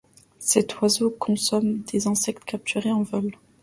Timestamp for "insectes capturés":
2.07-2.91